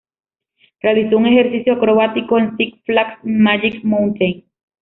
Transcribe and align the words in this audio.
Realizó 0.81 1.15
un 1.17 1.27
ejercicio 1.27 1.73
acrobático 1.73 2.39
en 2.39 2.57
Six 2.57 2.81
Flags 2.87 3.19
Magic 3.23 3.83
Mountain. 3.83 4.43